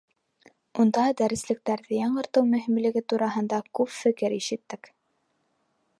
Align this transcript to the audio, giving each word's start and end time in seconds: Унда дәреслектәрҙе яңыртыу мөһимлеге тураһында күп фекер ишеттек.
Унда 0.83 1.03
дәреслектәрҙе 1.19 1.99
яңыртыу 1.99 2.47
мөһимлеге 2.55 3.05
тураһында 3.13 3.63
күп 3.81 3.95
фекер 3.99 4.37
ишеттек. 4.43 4.95